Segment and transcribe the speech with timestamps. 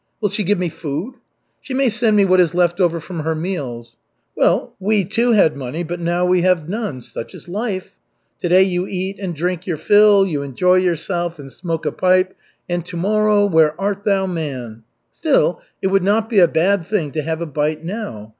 [0.19, 1.13] Will she give me food?
[1.61, 3.97] She may send me what is left over from her meals.
[4.35, 7.03] Well, we, too, had money, but now we have none.
[7.03, 7.93] Such is life.
[8.39, 12.35] To day you eat and drink your fill, you enjoy yourself and smoke a pipe,
[12.67, 17.11] "'And to morrow where art thou, man?' Still it would not be a bad thing
[17.11, 18.29] to have a bite now.